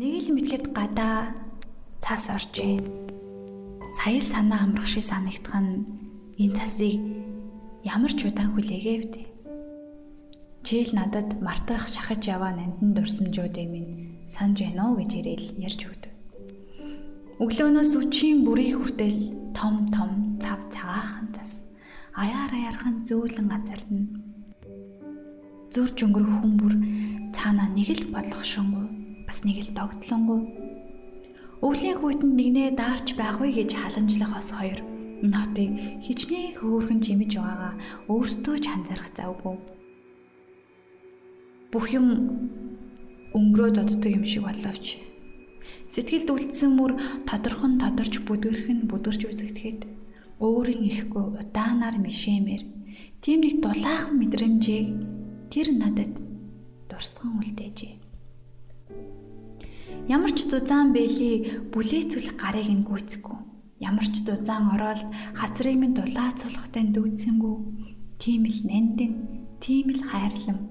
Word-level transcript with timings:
Нэг 0.00 0.16
л 0.16 0.32
мэтгэд 0.32 0.72
гадаа 0.72 1.36
цас 2.00 2.32
оржээ. 2.32 2.80
Сая 4.00 4.16
санаа 4.16 4.64
амрах 4.64 4.88
шиг 4.88 5.04
санагдах 5.04 5.60
нь 5.60 5.84
энэ 6.40 6.56
цасыг 6.56 6.96
ямар 7.84 8.08
ч 8.08 8.24
удаан 8.24 8.56
хүлээгээвд. 8.56 9.14
Жийл 10.64 10.96
надад 10.96 11.44
мартах 11.44 11.84
шахаж 11.84 12.24
яваа 12.32 12.56
нандин 12.56 12.96
дурсамжуудыг 12.96 13.68
минь 13.68 14.24
санаж 14.24 14.64
байна 14.64 14.88
уу 14.88 15.04
гэж 15.04 15.20
ирээл 15.20 15.60
ярьж 15.68 15.80
өгдөг. 15.84 16.12
Өглөөнөөс 17.44 17.92
үчийн 18.00 18.40
бүрийн 18.48 18.80
хүртэл 18.80 19.52
том 19.52 19.84
том 19.92 20.40
цав 20.40 20.64
цагаахан 20.72 21.28
цас 21.36 21.68
аяар 22.16 22.48
аяархан 22.56 23.04
зөөлөн 23.04 23.52
газарна. 23.52 24.08
Зүрж 25.68 25.96
өнгөрөх 26.08 26.40
хүмүүр 26.40 26.74
цаанаа 27.36 27.68
нэг 27.76 27.92
л 28.00 28.08
бодлогошонгоо 28.16 28.99
бас 29.30 29.46
нэг 29.46 29.62
л 29.62 29.70
догтлонгуй. 29.78 30.42
Өвлийн 31.62 32.02
хүйтэн 32.02 32.34
нэгнээ 32.34 32.74
даарч 32.74 33.14
байхгүй 33.14 33.54
гэж 33.54 33.78
халамжлах 33.78 34.34
бас 34.34 34.50
хоёр. 34.50 34.82
Энэ 35.22 35.38
хотыг 35.38 35.70
хичнээн 36.02 36.58
хөөрхөн 36.58 36.98
жимэж 36.98 37.38
байгаагаа 37.38 37.74
өөртөө 38.10 38.56
ч 38.58 38.66
анзаарах 38.74 39.14
завгүй. 39.14 39.54
Бүх 41.70 41.86
юм 41.94 42.06
өнгөрөө 43.38 43.70
доддог 43.78 44.10
юм 44.10 44.26
шиг 44.26 44.50
боловч 44.50 44.98
сэтгэлд 45.94 46.34
үлдсэн 46.34 46.74
мөр 46.74 46.98
тодорхон 47.22 47.78
тодорч 47.78 48.26
бүдгэрхэн 48.26 48.90
бүдгэрч 48.90 49.30
үзэгдэхэд 49.30 49.80
өөрийн 50.42 50.82
ихгүй 50.90 51.38
удаанаар 51.38 52.02
мишэмэр 52.02 52.66
тийм 53.22 53.46
нэг 53.46 53.62
дулаахан 53.62 54.18
мэдрэмжийг 54.18 54.90
тэр 55.54 55.70
надад 55.78 56.18
дурсган 56.90 57.38
үлдээжээ. 57.38 57.99
Ямар 60.10 60.34
ч 60.34 60.42
зузаан 60.50 60.90
бэли 60.90 61.70
бүлээцүүлэх 61.70 62.34
гарыг 62.34 62.66
нь 62.66 62.82
гүйцэхгүй. 62.82 63.38
Ямар 63.78 64.06
ч 64.10 64.26
зузаан 64.26 64.74
ороод 64.74 65.06
хацрыг 65.38 65.78
минь 65.78 65.94
дулаацуулахтай 65.94 66.90
дүүцсэнгүү. 66.90 67.56
Тийм 68.18 68.42
л 68.50 68.60
нандин, 68.66 69.12
тийм 69.62 69.94
л 69.94 70.02
хайрлам. 70.02 70.66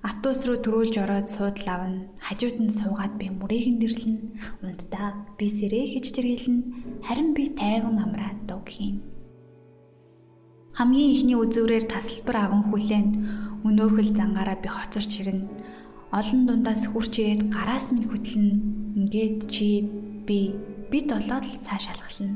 Автобус 0.00 0.48
руу 0.48 0.56
төрүүлж 0.56 0.96
ороод 1.04 1.28
суудал 1.28 1.68
авна. 1.68 2.08
Хажууд 2.24 2.56
нь 2.64 2.72
суугаад 2.72 3.20
би 3.20 3.28
мөрийг 3.28 3.76
нь 3.76 3.80
дэрлэн. 3.84 4.16
Унтдаа 4.64 5.36
би 5.36 5.44
сэрээ 5.44 5.84
хийж 5.92 6.16
тэргэлэн. 6.16 6.58
Харин 7.04 7.36
би 7.36 7.44
тайван 7.52 8.00
амраад 8.00 8.48
дуг 8.48 8.64
хийн. 8.72 9.04
Хамгийн 10.80 11.12
ихний 11.12 11.36
үзүүрээр 11.36 11.84
тасалбар 11.84 12.48
аван 12.48 12.72
хүлээнд 12.72 13.14
өнөөхөл 13.68 14.16
зангаараа 14.16 14.56
би 14.64 14.68
хоцорч 14.72 15.12
ирнэ 15.20 15.44
олон 16.10 16.42
дундаас 16.46 16.90
хурч 16.90 17.22
ирээд 17.22 17.54
гараас 17.54 17.94
минь 17.94 18.10
хөтлөн 18.10 18.48
ингээд 18.98 19.46
чи 19.46 19.86
би 20.26 20.58
бид 20.90 21.06
болоод 21.14 21.46
л 21.46 21.62
цааш 21.62 21.94
алхална. 21.94 22.34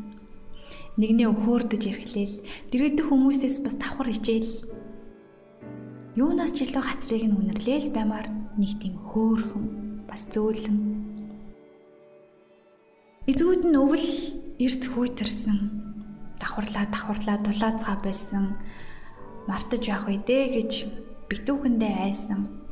Нэгнээ 0.94 1.26
өхөөрдөж 1.34 1.82
ирэхлээл 1.90 2.36
дэргэдэх 2.70 3.10
хүмүүсээс 3.10 3.66
бас 3.66 3.74
давхар 3.74 4.14
хичээл. 4.14 4.52
Юунаас 6.14 6.54
ч 6.54 6.70
илүү 6.70 6.84
хацрыг 6.86 7.26
нь 7.26 7.34
үнэрлээл 7.34 7.90
баймаар 7.90 8.30
нэг 8.54 8.78
тийм 8.78 8.94
хөөхөн 9.10 10.06
бас 10.06 10.22
зөөлөн. 10.30 10.78
Эзгүүд 13.26 13.62
нь 13.66 13.74
өвөл 13.74 14.10
эрт 14.62 14.82
хүйтэрсэн. 14.86 15.58
Давхарлаа 16.38 16.86
давхарлаа 16.94 17.38
дулаацгаа 17.42 17.98
байсан. 18.06 18.54
Мартаж 19.50 19.82
явах 19.90 20.14
үедээ 20.14 20.62
гэж 20.62 20.72
битүүхэндээ 21.26 21.94
айсан 22.06 22.63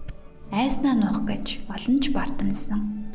айснаа 0.52 0.94
нуух 0.94 1.24
гэж 1.24 1.64
олон 1.72 1.96
ч 1.98 2.12
бардамсан. 2.12 3.08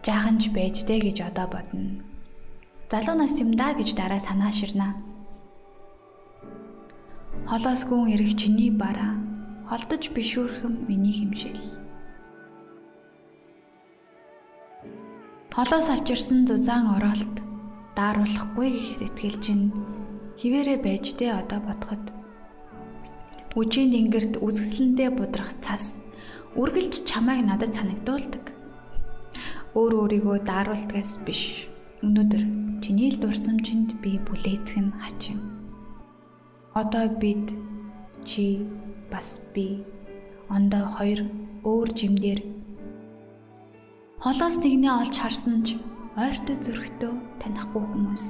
Жаахан 0.00 0.40
ч 0.40 0.48
байж 0.50 0.82
дээ 0.88 1.12
гэж 1.12 1.28
одоо 1.28 1.46
бодно. 1.52 2.00
Залуу 2.88 3.16
нас 3.20 3.36
юм 3.38 3.52
да 3.52 3.76
гэж 3.76 3.94
дараа 3.94 4.18
санаа 4.18 4.50
ширнаа. 4.50 4.96
Холоос 7.46 7.84
гүн 7.84 8.16
эрэх 8.16 8.32
чиний 8.40 8.72
бараа 8.72 9.20
холдож 9.68 10.08
бишүүрхэм 10.16 10.88
миний 10.88 11.12
химшил. 11.12 11.60
Холоос 15.52 15.88
авчирсан 15.92 16.48
зузаан 16.48 16.88
ороолт 16.96 17.44
дааруулахгүй 17.96 18.68
гэх 18.72 18.96
сэтгэл 18.96 19.36
чинь 19.44 19.72
хിവэрэ 20.40 20.80
байж 20.80 21.12
дээ 21.16 21.32
одоо 21.36 21.60
бодоход 21.60 22.21
Үжийн 23.52 23.92
дингэрт 23.92 24.40
үзэсгэлэнтэй 24.40 25.10
будрах 25.12 25.52
цас 25.60 26.08
үргэлж 26.56 27.04
чамайг 27.04 27.44
надад 27.44 27.76
санагдуулдаг. 27.76 28.56
Өөр 29.76 29.92
өөрийгөө 30.00 30.40
дааруулдгаас 30.48 31.20
биш. 31.24 31.68
Өнөөдөр 32.00 32.42
чиний 32.80 33.12
л 33.12 33.20
дурсамжинд 33.20 34.00
би 34.00 34.16
бүлээцэх 34.24 34.80
нь 34.80 34.96
хачин. 34.96 35.38
Одоо 36.72 37.12
бид 37.12 37.52
чи 38.24 38.64
бас 39.12 39.44
би 39.52 39.84
ондоо 40.48 40.88
хоёр 40.96 41.20
өөр 41.68 41.88
жимдэр 41.92 42.40
холоос 44.24 44.56
тэгнээ 44.64 44.92
олж 44.96 45.14
харсан 45.20 45.60
ч 45.60 45.76
ойртой 46.16 46.56
зөрөгтөө 46.56 47.12
танихгүй 47.40 47.84
хүмүүс 47.84 48.24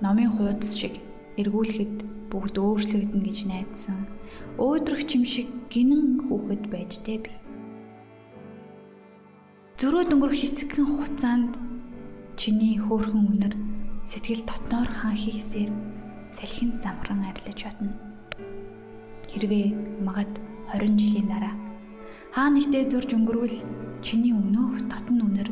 номын 0.00 0.32
хуудас 0.32 0.72
шиг 0.72 1.00
эргүүлэхэд 1.40 2.15
бүгд 2.30 2.56
өөрчлөгдөн 2.58 3.22
гэж 3.22 3.38
найдсан. 3.46 3.98
Өөдрөх 4.58 5.06
чим 5.06 5.22
шиг 5.24 5.48
гинэн 5.70 6.26
хүүхэд 6.26 6.62
байж 6.72 7.00
дээ 7.06 7.18
би. 7.24 7.32
Зөрөө 9.76 10.04
дөнгөрөх 10.08 10.40
хэсэгхэн 10.40 10.86
хугацаанд 10.88 11.52
чиний 12.40 12.80
хөөрхөн 12.80 13.24
үнэр 13.28 13.54
сэтгэл 14.08 14.42
дотноор 14.48 14.88
хаан 14.88 15.16
хийсээр 15.16 15.70
салхинд 16.32 16.80
замран 16.80 17.20
арилж 17.28 17.60
бодно. 17.64 17.92
Хэрвээ 19.32 19.66
магад 20.00 20.32
20 20.72 20.96
жилийн 20.96 21.28
дараа 21.28 21.54
хаа 22.32 22.48
нэгтээ 22.52 22.88
зурж 22.92 23.10
өнгөрвөл 23.16 23.58
чиний 24.04 24.32
өнөөх 24.32 24.88
дотн 24.92 25.18
үнэр 25.26 25.48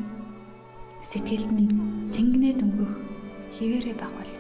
сэтгэлд 1.01 1.51
минь 1.53 1.77
сэнгнээд 2.01 2.65
өнгөрөх 2.65 3.01
хിവэрэ 3.57 3.93
байх 3.97 4.13
бол. 4.17 4.33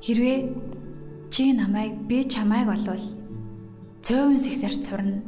Хэрвээ 0.00 0.38
чи 1.28 1.52
намайг 1.52 1.92
би 2.08 2.24
чамайг 2.24 2.72
олвол 2.72 3.04
цөөвөн 4.00 4.40
сэгсэрч 4.40 4.80
сурна. 4.88 5.20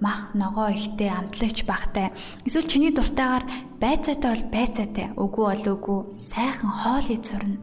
Мах 0.00 0.32
ногоо 0.32 0.72
ихтэй 0.72 1.12
амтлагч 1.12 1.68
бахтай 1.68 2.16
эсвэл 2.48 2.64
чиний 2.64 2.92
дуртайгаар 2.96 3.44
байцаатай 3.76 4.30
бол 4.32 4.44
байцаатай 4.48 5.06
үгүй 5.12 5.44
бол 5.44 5.64
үгүй 5.76 6.00
сайхан 6.16 6.72
хоол 6.72 7.08
ид 7.12 7.24
сурна. 7.28 7.60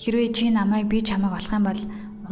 Хэрвээ 0.00 0.32
чи 0.32 0.48
намайг 0.48 0.88
би 0.88 1.04
чамайг 1.04 1.36
олох 1.36 1.52
юм 1.52 1.64
бол 1.68 1.82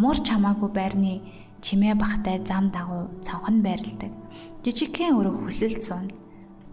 умуур 0.00 0.19
чамаагүй 0.25 0.70
байрны 0.72 1.14
чимээ 1.60 1.94
бахтай 2.00 2.40
зам 2.40 2.72
дагуу 2.72 3.12
цонхон 3.20 3.60
байрладаг. 3.60 4.16
Жижигхэн 4.64 5.12
өрөө 5.12 5.44
хүсэлт 5.44 5.84
суун. 5.84 6.08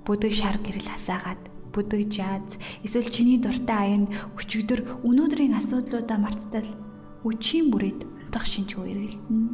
Бүдэг 0.08 0.32
шар 0.32 0.56
гэрэл 0.64 0.88
хасаагаад 0.88 1.57
бүдэг 1.74 2.12
жааз 2.12 2.58
эсвэл 2.86 3.10
чиний 3.10 3.40
дуртай 3.42 3.98
аянд 3.98 4.10
өчигдөр 4.40 5.04
өнөөдрийн 5.08 5.58
асуудлуудаа 5.60 6.18
марттал 6.22 6.70
үчийн 7.28 7.72
бүрээд 7.72 8.02
унтах 8.06 8.46
шинжгүй 8.46 8.92
эргэлдэнэ. 8.92 9.50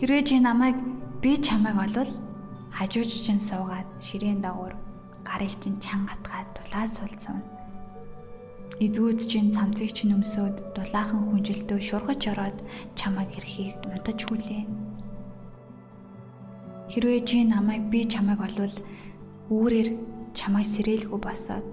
Хэрвээ 0.00 0.22
чи 0.26 0.36
намайг 0.40 0.76
би 1.22 1.38
чамайг 1.38 1.78
олвол 1.78 2.10
хажууж 2.74 3.10
чинь 3.24 3.40
суугаад 3.40 3.88
ширээн 4.02 4.42
дагуур 4.42 4.74
гарыг 5.24 5.54
чинь 5.62 5.78
чан 5.80 6.04
гатгаад 6.04 6.48
тулаад 6.56 6.90
сулцсан. 6.92 7.38
Эзгүүд 8.82 9.20
чинь 9.30 9.54
цамцыг 9.54 9.94
чинь 9.94 10.18
өмсөөд 10.18 10.74
дулаахан 10.74 11.30
хүнжилтөө 11.30 11.78
шургаж 11.78 12.22
ороод 12.32 12.58
чамайг 12.98 13.30
хэрхийг 13.30 13.78
унтаж 13.86 14.18
хүлээ. 14.26 14.66
Хэрвээ 16.90 17.20
чи 17.22 17.46
намайг 17.46 17.86
би 17.86 18.02
чамайг 18.04 18.42
олвол 18.42 18.74
үүрээр 19.52 19.88
чамайг 20.32 20.66
сэрээлгүй 20.66 21.20
босоод 21.20 21.68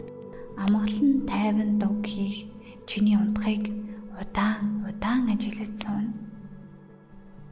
амгалан 0.59 1.23
тайван 1.29 1.79
дуг 1.79 2.03
хийх 2.05 2.51
чиний 2.85 3.15
унтахыг 3.15 3.71
удаан 4.19 4.83
удаан 4.89 5.31
ажиглаж 5.33 5.71
суун. 5.79 6.07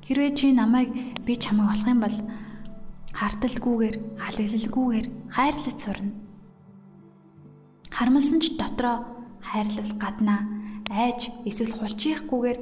Хэрвээ 0.06 0.32
чи 0.36 0.52
намайг 0.54 0.90
би 1.26 1.34
чамайг 1.36 1.72
олох 1.72 1.88
юм 1.88 2.02
бол 2.04 2.18
харталгүйгээр, 3.14 3.96
халаглалгүйгээр 4.20 5.08
хайрлаж 5.36 5.78
сурна. 5.80 6.14
Хармалсан 7.90 8.40
ч 8.44 8.56
дотроо 8.60 9.06
хайрлал 9.42 9.92
гаднаа 9.98 10.42
айж 10.90 11.32
эсвэл 11.46 11.74
хулчихгүйгээр 11.80 12.60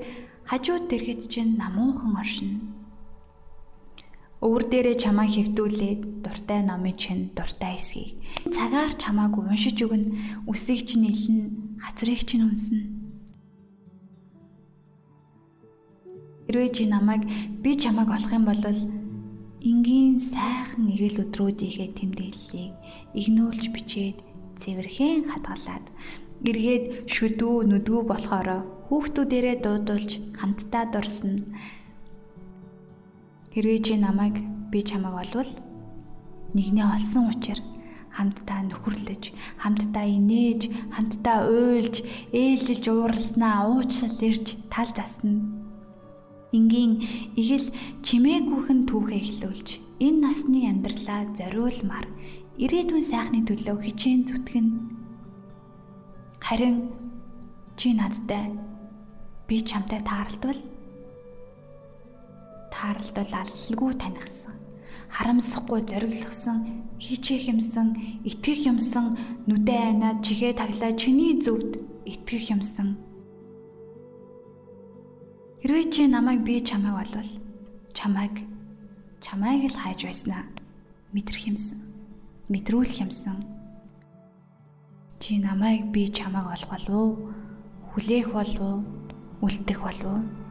хажууд 0.50 0.84
дэргэд 0.88 1.22
чинь 1.28 1.58
намуухан 1.58 2.16
оршино. 2.22 2.77
Өвөр 4.38 4.64
дээрээ 4.70 5.02
чамаа 5.02 5.26
хөвтүүлээд 5.26 6.22
дуртай 6.22 6.62
номын 6.62 6.94
чинь 6.94 7.34
дуртай 7.34 7.74
эсхийг 7.74 8.22
цагаар 8.54 8.94
чамааг 8.94 9.34
уншиж 9.34 9.82
өгнө 9.82 10.14
үсийг 10.46 10.86
чинь 10.86 11.10
илэн 11.10 11.40
хацрыг 11.82 12.22
чинь 12.22 12.46
үнснэ. 12.46 12.82
Хэрвээ 16.46 16.70
чи 16.70 16.86
намайг 16.86 17.26
би 17.66 17.74
чамааг 17.82 18.14
олох 18.14 18.32
юм 18.38 18.46
бол 18.46 18.62
энгийн 19.66 20.22
сайхан 20.22 20.86
эрэл 20.94 21.26
өдрүүдийнхээ 21.26 21.90
тэмдэглэлийг 21.98 22.74
игнуулж 23.18 23.64
бичээд 23.74 24.22
цэвэрхэн 24.62 25.34
хадгалаад 25.34 25.86
эргээд 26.46 27.10
шүдүү 27.10 27.56
нүдгүү 27.74 28.02
болохоор 28.06 28.50
хүүхдүүдэрээ 28.88 29.56
дуудулж 29.66 30.12
хамтдаа 30.40 30.86
дурсна. 30.94 31.42
Хэрвээ 33.58 33.82
чи 33.82 33.98
намайг 33.98 34.38
би 34.70 34.86
чамайг 34.86 35.18
олвол 35.18 35.50
нэгнээ 36.54 36.94
олсон 36.94 37.34
учраас 37.34 37.66
хамтдаа 38.14 38.62
нөхөрлөж, 38.70 39.34
хамтдаа 39.58 40.06
инээж, 40.06 40.70
хамтдаа 40.94 41.50
уйлж, 41.50 42.06
ээлжиж 42.38 42.86
ууралснаа 42.86 43.66
уучлал 43.66 44.14
ирж 44.22 44.62
тал 44.70 44.94
засна. 44.94 45.42
Ингийн 46.54 47.02
игэл 47.34 47.74
чимээгүйхэн 48.06 48.86
түүхээ 48.86 49.26
эхлүүлж, 49.26 49.70
энэ 50.06 50.22
насны 50.22 50.70
амьдралаа 50.70 51.34
зориулмаар 51.34 52.06
ирээдүйн 52.62 53.06
сайхны 53.10 53.42
төлөө 53.42 53.90
хичээн 53.90 54.22
зүтгэн. 54.30 54.68
Харин 56.46 56.94
чи 57.74 57.98
надтай 57.98 58.54
би 59.50 59.66
чамтай 59.66 60.06
тааралдвал 60.06 60.77
тааралдвал 62.74 63.34
аллгүй 63.42 63.94
танихсан 64.02 64.58
харамсахгүй 65.10 65.82
зориглосон 65.88 66.58
хичээх 67.00 67.54
юмсан 67.54 67.96
итгэх 68.28 68.68
юмсан 68.68 69.16
нүдэ 69.48 69.76
айнаад 69.88 70.20
чихээ 70.26 70.54
таглаа 70.60 70.92
чиний 71.00 71.40
зөвд 71.40 71.80
итгэх 72.04 72.52
юмсан. 72.52 73.00
Хэрвээ 75.64 75.86
чи 75.92 76.04
намайг 76.08 76.44
би 76.44 76.60
чамайг 76.60 76.96
олвол 77.08 77.32
чамайг 77.96 78.36
чамайг 79.24 79.72
л 79.72 79.80
хайж 79.80 80.06
байснаа. 80.06 80.44
Мэдрэх 81.16 81.48
юмсан 81.48 81.80
мэдрүүлэх 82.52 83.04
юмсан. 83.04 83.44
Чи 85.20 85.40
намайг 85.40 85.92
би 85.92 86.08
чамайг 86.08 86.48
уу? 86.88 87.32
Хүлээх 87.92 88.32
болов 88.32 88.62
уу? 88.62 88.80
Үлдэх 89.42 89.80
болов 89.84 90.12
уу 90.12 90.47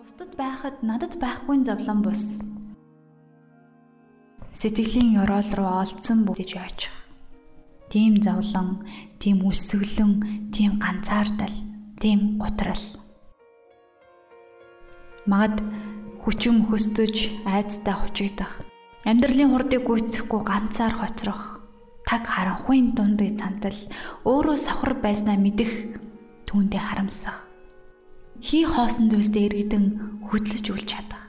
Бусдад 0.00 0.32
байхад 0.32 0.80
надад 0.80 1.20
байхгүй 1.20 1.60
зовлон 1.60 2.00
бус. 2.00 2.40
Сэтгэлийн 4.48 5.12
ёроол 5.20 5.50
руу 5.52 5.68
олдсон 5.84 6.24
бүгдэж 6.24 6.50
яачих. 6.56 6.94
Тийм 7.92 8.16
зовлон, 8.24 8.80
тийм 9.20 9.44
үсгэлэн, 9.44 10.48
тийм 10.56 10.80
ганцаардал, 10.80 11.52
тийм 12.00 12.40
гутрал. 12.40 12.80
Магад 15.28 15.60
хүчин 16.24 16.64
мөхөсдөж 16.64 17.44
айцтай 17.44 17.92
хучигдах. 17.92 18.64
Амьдралын 19.04 19.52
хурдыг 19.52 19.84
гүйцэхгүй 19.84 20.40
ганцаар 20.48 20.96
хоцрох. 20.96 21.60
Таг 22.08 22.24
харанхуйн 22.24 22.96
дундыг 22.96 23.36
цантал 23.36 23.76
өөрөө 24.24 24.56
сохор 24.56 24.96
байснаа 24.96 25.36
мэдэх 25.36 26.00
түүндээ 26.48 26.80
харамсах 26.88 27.49
хий 28.40 28.64
хоосон 28.64 29.12
зүйлстэй 29.12 29.46
иргэдэн 29.46 29.84
хөдлөж 30.28 30.66
үлж 30.72 30.86
чадах. 30.88 31.24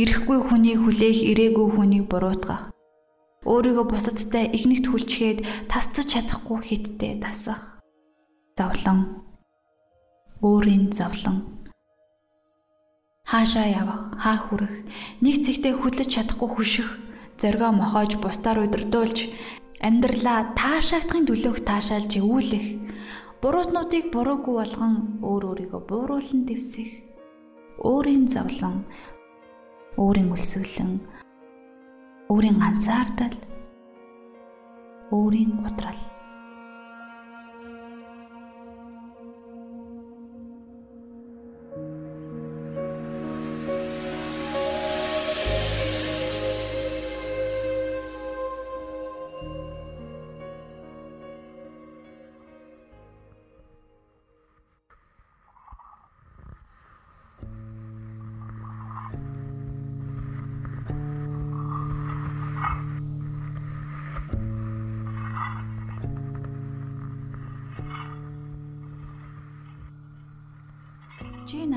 Ирэхгүй 0.00 0.38
хүнийг 0.40 0.80
хүлээх, 0.84 1.20
ирээгүй 1.30 1.66
хүнийг 1.72 2.04
буруутгах. 2.08 2.72
Өөрийгөө 3.44 3.86
бусадтай 3.92 4.48
игнэгт 4.56 4.88
хүлчгээд 4.88 5.38
тасцаж 5.70 6.06
чадахгүй 6.12 6.58
хиттэй 6.60 7.20
тасах. 7.20 7.80
Зовлон. 8.58 9.24
Өөрийн 10.40 10.92
зовлон. 10.92 11.44
Хаашаа 13.24 13.66
явах, 13.66 14.16
хаа 14.20 14.38
хүрэх, 14.38 14.74
нэг 15.20 15.34
цэгтээ 15.44 15.74
хөдлөж 15.80 16.08
чадахгүй 16.14 16.50
хүших, 16.52 16.88
зоргоо 17.40 17.72
мохоож 17.74 18.16
бусдаар 18.22 18.62
удирдуулж 18.62 19.32
амьдралаа 19.82 20.54
таашаагдахын 20.54 21.26
төлөөх 21.26 21.58
таашаалж 21.66 22.12
өвүүлэх 22.22 22.85
буруутнуудыг 23.46 24.04
буруугүй 24.14 24.54
болгон 24.58 24.94
өөр 25.30 25.42
өөрийгөө 25.50 25.82
бууруулан 25.90 26.40
дэвсэх 26.48 26.90
өөрийн 27.90 28.24
зовлон 28.34 28.76
өөрийн 30.02 30.34
үлсгэлэн 30.34 30.92
өөрийн 32.32 32.58
ганцаардал 32.62 33.36
өөрийн 35.14 35.52
гутрал 35.62 36.00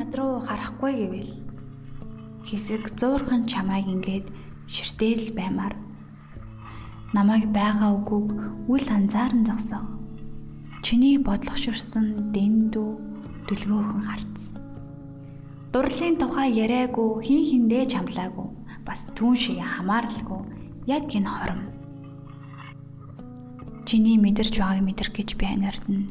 над 0.09 0.17
руу 0.17 0.41
харахгүй 0.41 0.93
гэвэл 1.05 1.31
хэсэг 2.41 2.97
зуурхан 2.97 3.45
чамайг 3.45 3.85
ингээд 3.85 4.33
ширтэл 4.65 5.37
баймаар 5.37 5.77
намайг 7.13 7.45
байгаа 7.53 7.93
үгүйг 7.93 8.29
үл 8.73 8.85
анзааран 8.89 9.45
зогсоох. 9.45 10.01
Чиний 10.81 11.21
бодлогоширсан 11.21 12.33
дэндүү 12.33 12.89
дүлгөөхөн 13.45 14.03
харц. 14.09 14.41
Дурлалын 15.77 16.17
тухай 16.17 16.57
яриаггүй 16.57 17.09
хин 17.29 17.41
хиндээ 17.45 17.85
чамлаагүй 17.93 18.49
бас 18.89 19.05
түүн 19.13 19.37
шиг 19.37 19.61
хамааралгүй 19.61 20.41
яг 20.89 21.05
энэ 21.13 21.29
хором. 21.29 21.61
Чиний 23.85 24.17
мэдэрч 24.17 24.57
байгааг 24.57 24.81
мэдрэх 24.81 25.13
гэж 25.13 25.37
би 25.37 25.45
анирдана 25.45 26.09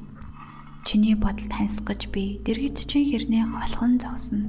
Чиний 0.87 1.15
бодол 1.15 1.49
таньсгаж 1.51 2.09
би 2.15 2.41
дэргэд 2.45 2.79
чин 2.91 3.05
хэрнээ 3.09 3.45
олхон 3.63 3.99
зогсно. 4.03 4.47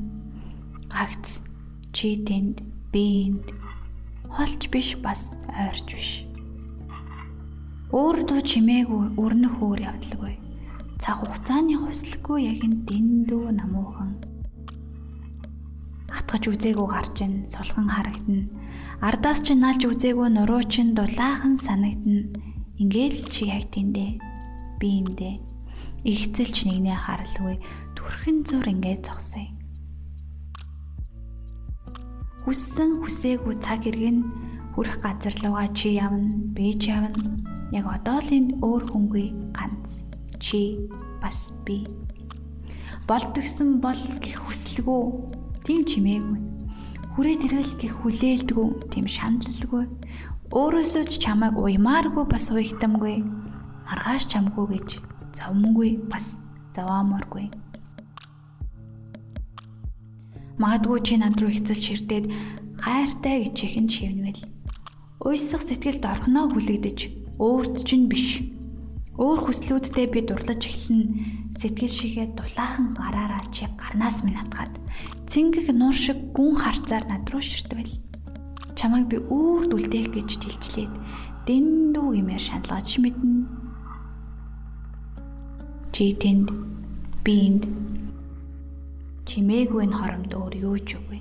Агц 0.92 1.42
чи 1.96 2.18
тэнд 2.28 2.62
би 2.94 3.30
энд 3.30 3.48
холч 4.30 4.70
биш 4.74 4.98
бас 5.02 5.34
ойрч 5.50 5.88
биш. 5.94 6.10
Өөр 7.90 8.18
дуу 8.30 8.42
чимээгүй 8.46 9.18
өрнөх 9.18 9.56
өөр 9.66 9.80
явдалгүй. 9.90 10.34
Цаг 11.02 11.26
хугацааны 11.26 11.76
хувьслаггүй 11.82 12.40
яг 12.52 12.60
энэ 12.66 12.86
дэндүү 12.86 13.44
намуухан 13.58 14.30
атгаж 16.30 16.46
үзээгүү 16.54 16.88
гарч 16.90 17.16
ин 17.26 17.34
сулган 17.50 17.90
харагдана. 17.90 18.46
Ардаас 19.02 19.42
чи 19.42 19.58
наалж 19.58 19.82
үзээгүү 19.90 20.28
нуруу 20.38 20.62
чин 20.70 20.94
дулаахан 20.94 21.58
санагдана. 21.58 22.30
Ингээл 22.78 23.18
чи 23.34 23.50
яг 23.50 23.66
тэндэ 23.74 24.22
би 24.78 24.90
эндэ 25.02 25.32
ихцэлж 26.08 26.68
нэгнээ 26.68 26.98
харалгүй 26.98 27.56
түрхэн 27.96 28.38
зур 28.48 28.66
ингээд 28.68 29.04
зогсоё. 29.08 29.52
Хүссэн 32.48 33.04
хүсээгүй 33.04 33.56
цаг 33.60 33.84
иргэн 33.84 34.24
хүрэх 34.74 35.04
газар 35.04 35.36
руугаа 35.44 35.68
чи 35.76 36.00
явна, 36.00 36.32
би 36.56 36.72
ч 36.72 36.88
явна. 36.90 37.36
Яг 37.76 37.86
одоо 37.86 38.24
л 38.24 38.32
энд 38.32 38.64
өөр 38.64 38.84
хүнгүй 38.90 39.28
ганц 39.52 40.08
чи 40.40 40.80
бас 41.20 41.52
би. 41.68 41.84
Болдгсон 43.04 43.84
бол 43.84 44.00
гих 44.24 44.40
хүсэлгүй, 44.40 45.04
тийм 45.68 45.84
чимээгүй. 45.84 46.40
Хүрээд 47.14 47.44
ирвэл 47.52 47.76
гих 47.76 48.00
хүлээлдгүй, 48.00 48.68
тийм 48.88 49.06
шаналлгүй. 49.06 49.86
Өөрөөсөө 50.56 51.04
ч 51.12 51.20
чамайг 51.20 51.60
уймааргүй 51.60 52.24
бас 52.24 52.48
уягтамгүй. 52.50 53.20
Маргааш 53.84 54.32
чамгүй 54.32 54.66
гэж 54.80 54.90
зовмонгүй 55.40 55.96
бас 56.12 56.36
зовооморгүй. 56.76 57.48
Магадгүй 60.60 61.00
чи 61.08 61.16
над 61.16 61.40
руу 61.40 61.48
хэцэлж 61.48 61.84
ширтээд 61.88 62.26
хайртай 62.84 63.48
гэж 63.48 63.56
ихэн 63.64 63.88
шивнвэл 63.88 64.44
уйсах 65.24 65.64
сэтгэлд 65.64 66.04
орхоноо 66.04 66.52
хүлэгдэж 66.52 67.00
өөрт 67.40 67.88
чинь 67.88 68.12
биш. 68.12 68.44
Өөр 69.20 69.48
хүслүүдтэй 69.48 70.08
би 70.12 70.24
дурлаж 70.28 70.64
эхлэн 70.64 71.56
сэтгэл 71.56 71.92
шигээ 71.92 72.28
дулаахан 72.36 72.92
гараараа 72.96 73.44
чи 73.52 73.68
гарнаас 73.76 74.24
минь 74.24 74.36
хатгаад 74.36 74.76
цэнгэг 75.28 75.76
нуур 75.76 75.96
шиг 75.96 76.20
гүн 76.36 76.56
харцаар 76.56 77.04
над 77.08 77.28
руу 77.32 77.44
ширтвэл 77.44 78.00
чамайг 78.80 79.12
би 79.12 79.20
өөрт 79.20 79.76
үлдээх 79.76 80.08
гэж 80.16 80.30
тэлчлээд 80.40 80.94
дэндүү 81.48 82.08
гэмээр 82.16 82.40
шаналгаж 82.40 82.96
мэднэ. 83.04 83.59
Чи 85.94 86.14
тэнд 86.22 86.48
би 87.24 87.34
энд 87.48 87.64
чимээгүй 89.28 89.86
н 89.90 89.94
хоромд 89.94 90.32
өөр 90.34 90.54
юу 90.62 90.78
ч 90.82 90.96
үгүй. 91.00 91.20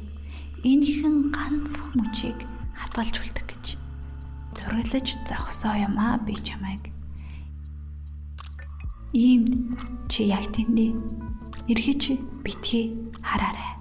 Энэхэн 0.62 1.32
ганцхан 1.34 1.92
мөчийг 1.96 2.38
хатгалж 2.76 3.16
үлдэх 3.22 3.48
зураглаж 4.68 5.08
зогсоо 5.28 5.74
юм 5.86 5.94
аа 5.98 6.18
би 6.18 6.34
чамайг. 6.34 6.82
Иймд 9.12 9.52
чи 10.10 10.28
яг 10.28 10.44
тэндээ 10.52 10.92
эргэж 11.72 12.02
битгий 12.44 12.86
хараарай. 13.22 13.77